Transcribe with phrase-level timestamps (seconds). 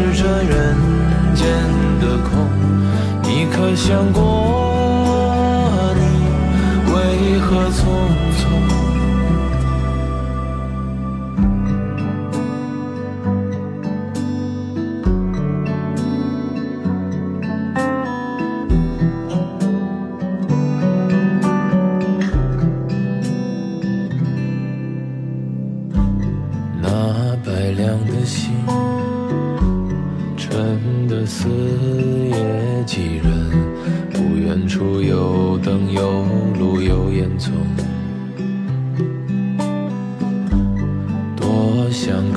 [0.00, 0.76] 是这人
[1.34, 1.46] 间
[2.00, 2.48] 的空，
[3.22, 6.00] 你可想过，你
[6.92, 7.84] 为何匆
[8.38, 8.39] 匆？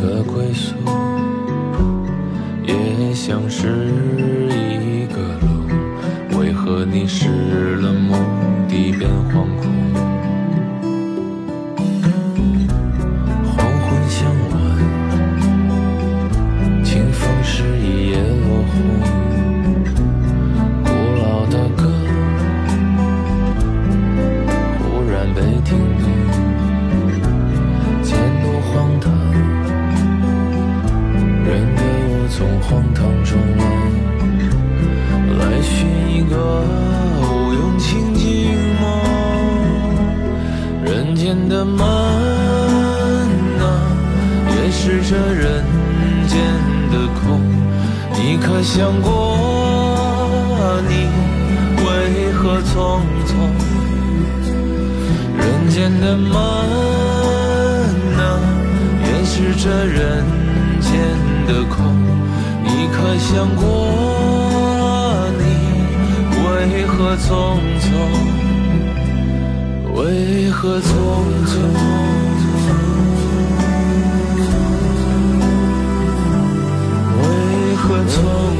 [0.04, 0.76] 的归宿，
[2.66, 3.88] 也像是
[4.50, 5.48] 一个梦。
[6.38, 8.14] 为何你失了目
[8.68, 9.73] 的变惶恐？
[41.66, 41.86] 漫
[43.60, 43.64] 啊
[44.50, 45.64] 也是这人
[46.28, 46.40] 间
[46.92, 47.42] 的空
[48.14, 49.10] 你可想过
[50.88, 51.08] 你
[51.86, 53.32] 为何匆匆？
[55.38, 56.34] 人间的漫
[58.18, 58.22] 啊
[59.02, 60.24] 也是这人
[60.80, 60.92] 间
[61.48, 61.76] 的空
[62.64, 63.62] 你可想过
[65.38, 65.42] 你
[66.46, 67.30] 为何匆
[67.82, 68.43] 匆？
[69.96, 70.84] 为何匆
[71.46, 71.54] 匆？
[77.20, 78.53] 为何匆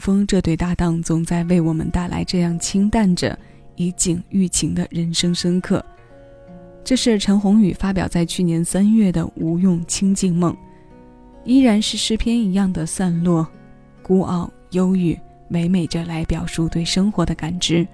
[0.00, 3.38] 风这对搭档，总在为我们带来这样清淡着
[3.76, 5.84] 以景喻情的人生深刻。
[6.82, 10.52] 这是陈鸿宇发表在去年三月的《无用清净梦》，
[11.44, 13.46] 依然是诗篇一样的散落、
[14.02, 15.16] 孤傲、忧郁，
[15.50, 17.86] 唯美着来表述对生活的感知。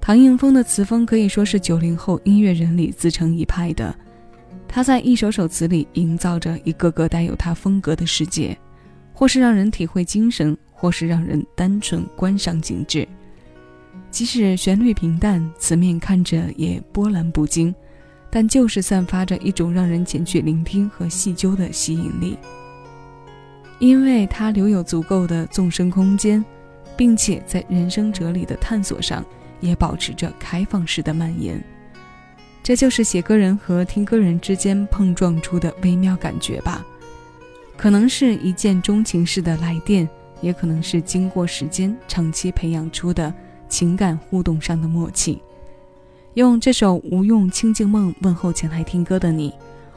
[0.00, 3.94] 唐映枫的词风可以说是九零后音乐人里自成一派的。
[4.66, 8.56] 他在一首首词里营造着一个个带有他风格的世界，
[9.22, 13.06] 或是让人体会精神，或是让人单纯观赏景致。
[14.10, 17.72] 即使旋律平淡，词面看着也波澜不惊，
[18.28, 22.36] 但就是散发着一种让人前去聆听和细究的吸引力。
[23.78, 26.44] 因为它留有足够的纵深空间，
[26.96, 29.24] 并且在人生哲理的探索上
[29.60, 31.62] 也保持着开放式的蔓延。
[32.60, 36.84] 这就是写歌人和听歌人之间碰撞出的微妙感觉吧，
[37.82, 40.08] 可能是一见钟情式的来电，
[40.40, 43.34] 也可能是经过时间长期培养出的
[43.68, 45.42] 情感互动上的默契。
[46.34, 49.52] 用这首《无用清净梦》问候前来听歌的你，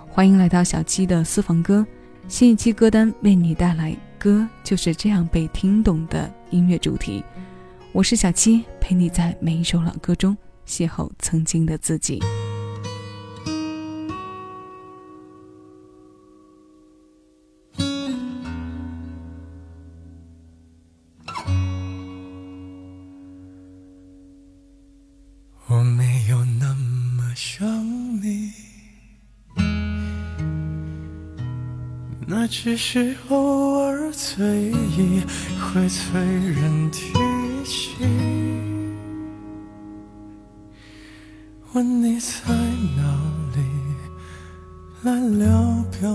[0.09, 1.85] 欢迎来到小七的私房歌，
[2.27, 7.23] 新一期歌单为你带来歌就是这样被听懂的音乐主题。
[7.91, 10.35] 我是小七，陪你在每一首老歌中
[10.67, 12.19] 邂逅曾经的自己。
[32.47, 35.21] 只是偶尔醉意
[35.59, 37.13] 会催人提
[37.63, 37.95] 起。
[41.73, 42.53] 问你在
[42.95, 43.01] 哪
[43.55, 43.61] 里，
[45.03, 46.09] 来聊表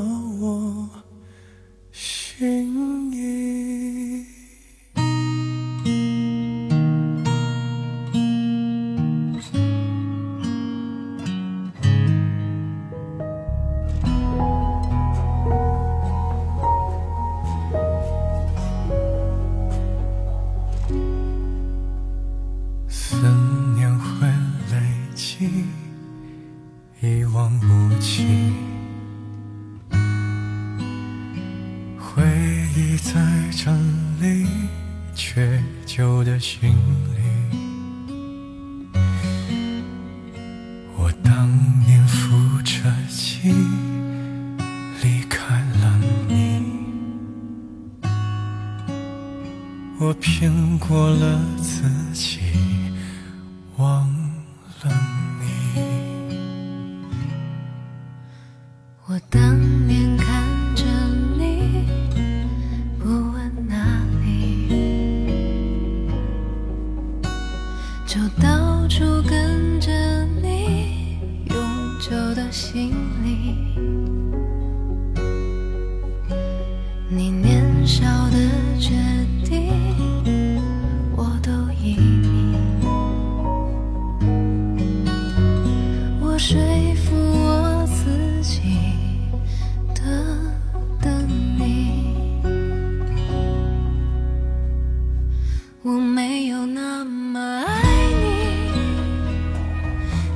[95.83, 97.83] 我没有那么爱
[98.21, 98.85] 你，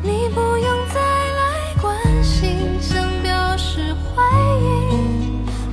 [0.02, 1.94] 你不用再来关
[2.25, 4.23] 心，想表示怀
[4.58, 4.64] 疑，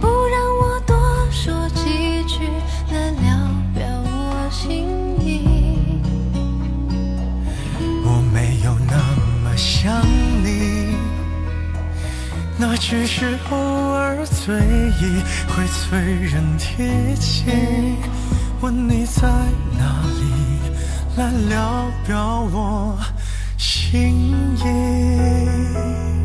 [0.01, 0.93] 不让我多
[1.31, 2.49] 说几句
[2.91, 3.37] 来聊
[3.73, 4.89] 表我心
[5.21, 5.47] 意。
[8.03, 8.97] 我没有那
[9.41, 10.05] 么想
[10.43, 10.97] 你，
[12.57, 14.53] 那只是偶尔醉
[14.99, 17.45] 意会催人提起。
[18.61, 19.27] 问你在
[19.75, 20.21] 哪里，
[21.17, 22.95] 来聊表我
[23.57, 26.20] 心意。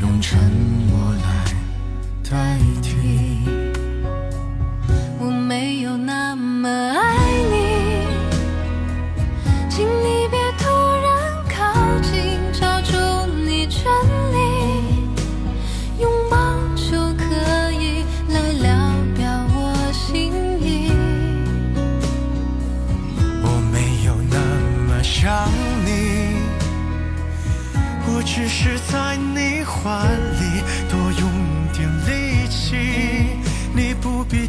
[0.00, 0.38] 用沉
[0.90, 1.44] 默来
[2.28, 3.27] 代替。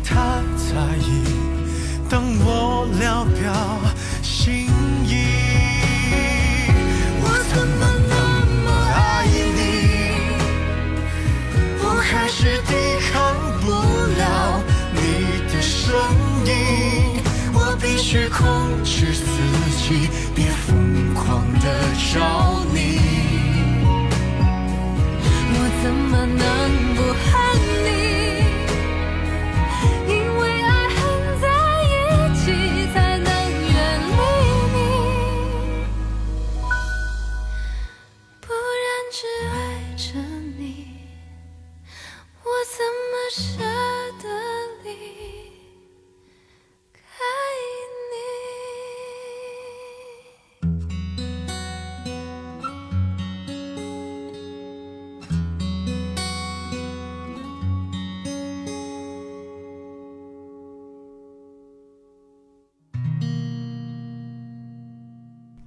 [0.10, 0.16] 太
[0.58, 1.08] 在意，
[2.10, 3.54] 当我聊表
[4.24, 4.66] 心
[5.06, 5.13] 意。
[7.22, 8.16] 我怎么那
[8.66, 8.98] 么爱
[9.56, 9.62] 你？
[11.84, 12.74] 我还是抵
[13.12, 13.13] 抗
[13.62, 13.70] 不
[14.18, 14.24] 了
[14.96, 14.98] 你
[15.54, 15.94] 的声
[16.44, 16.50] 音，
[17.54, 19.24] 我必须控制自
[19.78, 21.66] 己，别疯狂的
[22.12, 22.78] 找你。
[25.54, 26.25] 我怎么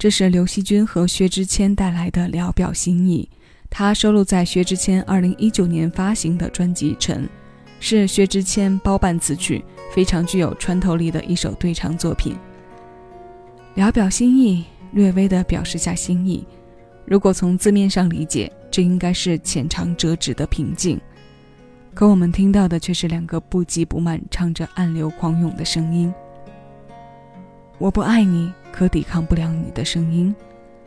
[0.03, 3.31] 这是刘惜君和薛之谦带来的聊表心意，
[3.71, 7.25] 它收录在薛之谦2019年发行的专辑《尘》，
[7.79, 12.37] 是薛之谦包办词曲，非常具有穿透力的一首对唱作品。
[13.77, 16.45] 聊表心意，略微的表示下心意。
[17.05, 21.01] 如果从字面上理解，这应该是浅尝辄止的平静，
[21.95, 26.13] 可我们听到的却是两个不急不慢、唱着暗流狂涌的声音。
[27.79, 30.35] 我不爱你，可抵抗不了你的声音。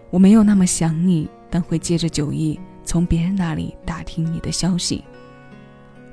[0.10, 5.04] 我没有那么想你，但会借着酒意从别人那里打听你的消息。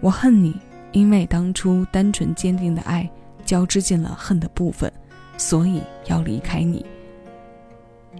[0.00, 0.54] 我恨你，
[0.92, 3.08] 因为当初单纯坚定的爱
[3.44, 4.92] 交织进了恨的部分，
[5.36, 6.84] 所以要离开你。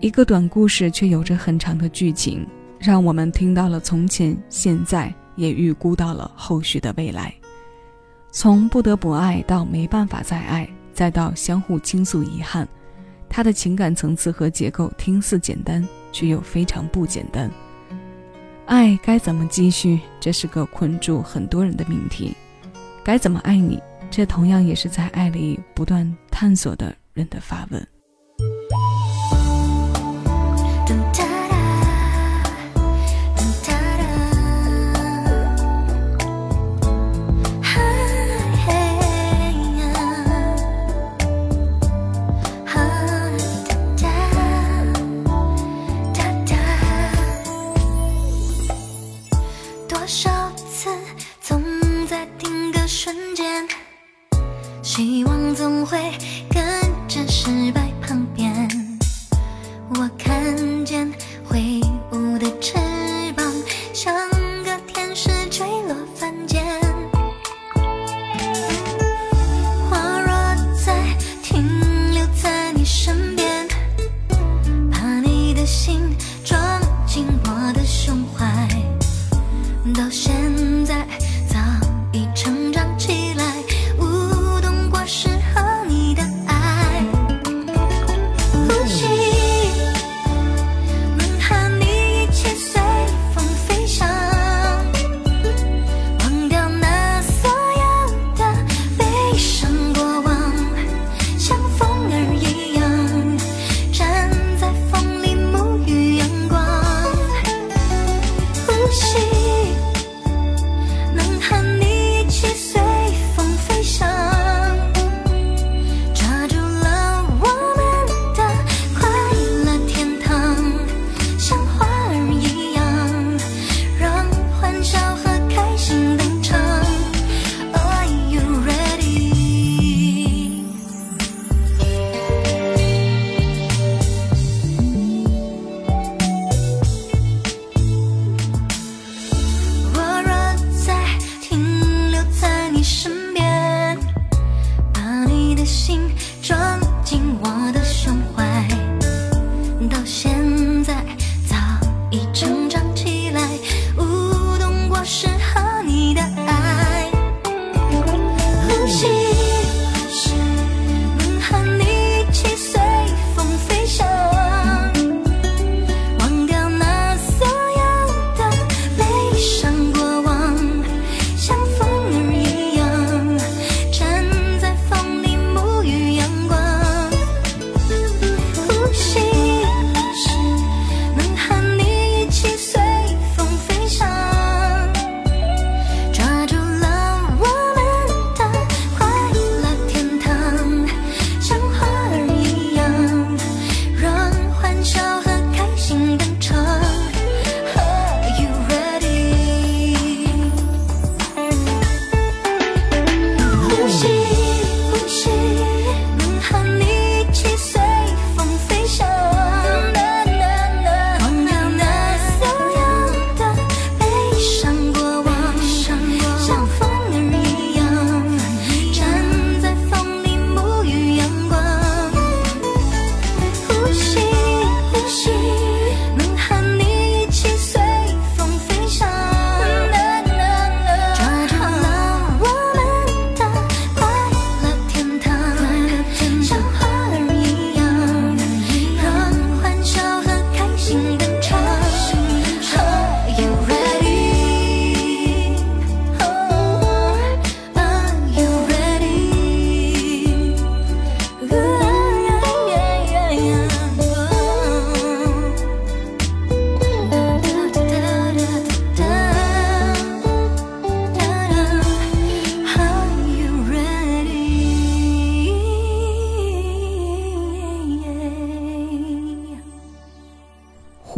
[0.01, 2.47] 一个短故事却有着很长的剧情，
[2.79, 7.35] 让我们听到了从前、现在，也预估到了后续的未来。
[8.31, 10.69] 从不得不爱到没办法再爱。
[10.95, 12.69] 再到相互倾诉遗憾，
[13.35, 17.51] 他的情感层次和结构听似简单，却又非常不简单。
[18.67, 19.99] 爱该怎么继续？
[20.21, 22.37] 这是个困住很多人的命题。
[23.03, 23.83] 该怎么爱你？
[24.11, 27.89] 这同样也是在爱里不断探索的人的发问。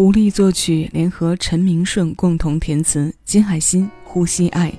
[0.05, 4.71] 胡丽作曲，联合陈明顺共同填词，金海心《呼吸爱》，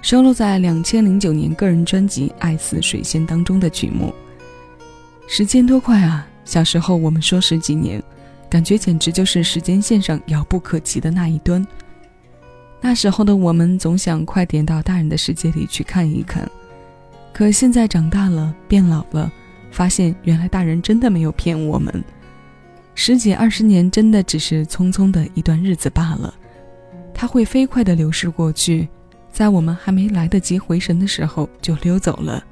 [0.00, 4.14] 收录在两千零九年个人专辑《爱似水仙》当中的曲目。
[5.26, 6.24] 时间多快啊！
[6.44, 8.00] 小时候我们说十几年，
[8.48, 11.66] 感觉简直就是时间线上遥不可及的那一端。
[12.80, 16.48] 那时候的我们总想快点到大人的世界里去看一看，
[17.32, 19.32] 可现在长大了，变老了。
[19.72, 22.04] 发现原来大人真的没有骗我们，
[22.94, 26.32] 十几二十年真的只是匆匆的一段日子罢了，
[27.12, 28.88] 它会飞快的流逝过去，
[29.32, 32.42] 在我们还没来得及回神的时候就溜走了。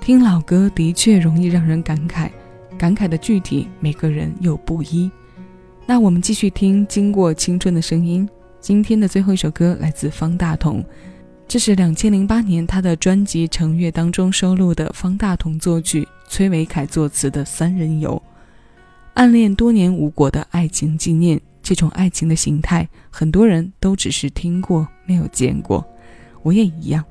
[0.00, 2.30] 听老歌的确容易让人感慨，
[2.78, 5.10] 感慨的具体每个人又不一。
[5.84, 8.26] 那我们继续听《经过青春的声音》，
[8.60, 10.82] 今天的最后一首歌来自方大同。
[11.46, 18.22] 这是两千零八年他的专辑《成月》当中收录的，方大同作曲、崔维凯作词的《三人游》。
[19.18, 25.84] 暗恋多年无果的爱情纪念，这种爱情的形态，很多人都只是听过，没有见过。
[26.44, 27.04] 我也一样。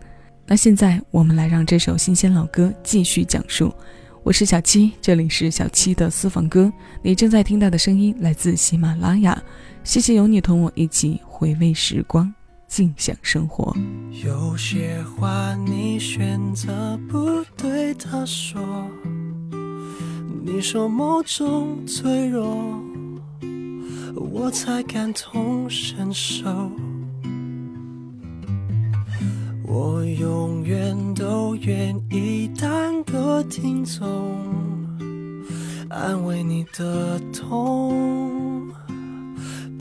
[0.45, 3.73] 那现在我们来让这首新鲜老歌继续讲述。
[4.23, 6.71] 我是小七，这里是小七的私房歌。
[7.01, 9.37] 你正在听到的声音来自喜马拉雅。
[9.83, 12.33] 谢谢有你同我一起回味时光。
[12.69, 13.75] 静享生活。
[14.23, 18.89] 有些话你选择不对他说，
[20.49, 22.81] 你说某种脆弱，
[24.15, 26.45] 我才感同身受。
[29.65, 34.39] 我永远都愿意当个听众，
[35.89, 38.71] 安慰你的痛。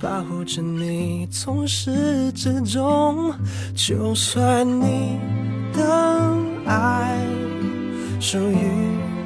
[0.02, 3.32] 保护着你，从始至终。
[3.72, 5.16] 就算你
[5.72, 7.24] 的爱
[8.18, 8.58] 属于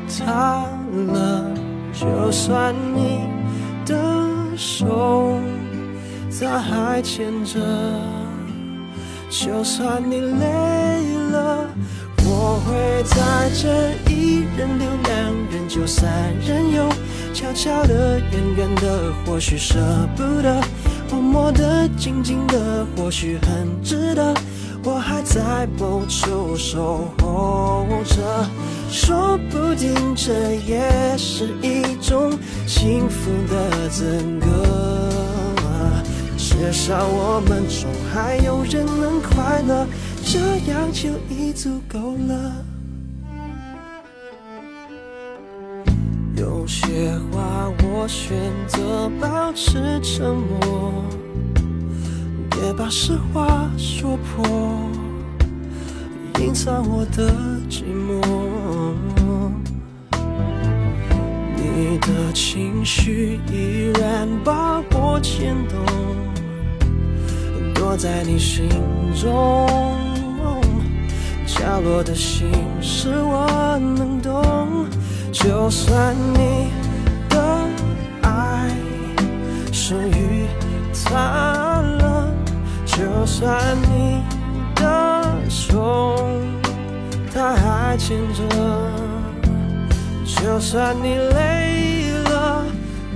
[0.06, 1.44] 他了，
[1.92, 3.20] 就算你
[3.86, 3.96] 的
[4.56, 5.38] 手
[6.40, 7.58] 他还牵着，
[9.28, 10.46] 就算你累
[11.32, 11.66] 了，
[12.24, 15.14] 我会在这一人留两
[15.50, 16.10] 人就三
[16.46, 16.88] 人游。
[17.32, 19.78] 悄悄的，远远的，或许舍
[20.16, 20.60] 不得；
[21.10, 24.34] 默默的，静静的，或许很值得。
[25.22, 28.46] 在某处守候着，
[28.90, 32.32] 说不定这也是一种
[32.66, 34.46] 幸福的资格。
[36.36, 39.86] 至少我们中还有人能快乐，
[40.24, 40.38] 这
[40.70, 42.52] 样就已足够了。
[46.36, 50.92] 有些话我选择保持沉默，
[52.50, 54.44] 别把实话说破，
[56.40, 57.30] 隐藏我的
[57.68, 58.18] 寂寞。
[61.54, 65.78] 你的情绪依然把我牵动，
[67.74, 68.66] 躲在你心
[69.14, 69.68] 中
[71.46, 72.50] 角落的心
[72.80, 74.86] 事我能懂。
[75.30, 76.70] 就算你
[77.28, 77.68] 的
[78.22, 78.70] 爱
[79.72, 80.46] 属于
[81.04, 82.32] 他了，
[82.86, 84.22] 就算你
[85.50, 86.14] 的手
[87.34, 88.42] 他还牵着，
[90.24, 92.64] 就算你累了，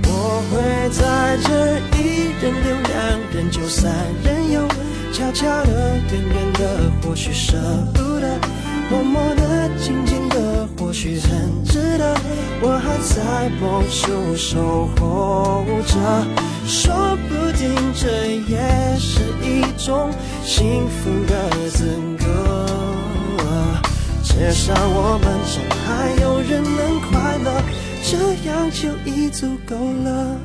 [0.03, 2.93] 我会在这一人留两
[3.33, 3.89] 人就三
[4.21, 4.67] 人游，
[5.13, 7.55] 悄悄的，远远的，或许舍
[7.93, 8.37] 不得，
[8.89, 12.17] 默默的，静静的，或许很值得。
[12.61, 15.95] 我还在某处守候着，
[16.67, 20.11] 说不定这也是一种
[20.43, 21.85] 幸福的资
[22.19, 22.25] 格。
[24.23, 27.61] 至少我们中还有人能快乐，
[28.03, 30.35] 这样就已足够了。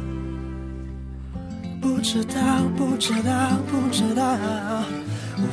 [1.80, 2.35] 不知道，
[2.76, 3.33] 不知道，
[3.70, 4.22] 不知道。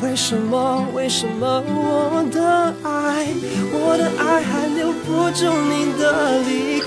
[0.01, 0.85] 为什么？
[0.93, 3.27] 为什么我的爱，
[3.71, 6.85] 我的爱还留不住你的离开，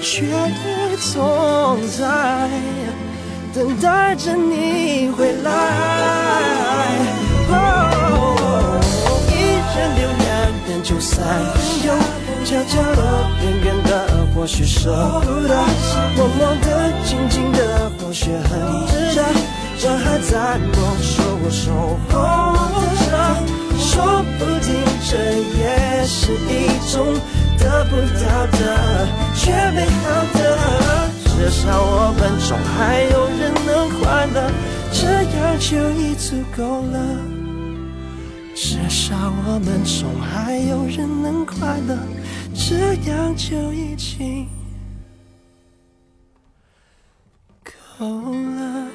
[0.00, 0.26] 却
[1.12, 2.48] 总在
[3.54, 5.50] 等待着你回来。
[9.28, 9.32] 一
[9.74, 10.26] 人留两
[10.68, 11.56] 人就三人
[11.86, 11.88] 游，
[12.44, 13.00] 悄悄的，
[13.42, 13.92] 远远的，
[14.34, 14.90] 或许舍
[15.24, 15.54] 不得；
[16.16, 16.66] 默默的，
[17.04, 18.50] 静静的，或许很
[18.88, 19.18] 值得。
[19.78, 21.06] 我还在某处
[21.50, 21.62] 守
[22.10, 22.14] 候
[23.06, 23.12] 着，
[23.78, 23.84] 说
[24.38, 24.68] 不定
[25.08, 25.10] 这
[25.58, 25.62] 也
[26.06, 26.50] 是一
[26.90, 26.94] 种
[27.66, 30.04] 得不到的却美好
[30.38, 30.40] 的。
[31.36, 34.38] 至少我们中还有人能快乐，
[34.92, 35.02] 这
[35.36, 36.94] 样就已足够了。
[38.54, 41.98] 至少我们中还有人能快乐，
[42.54, 44.46] 这样就已经
[47.98, 48.86] 够了。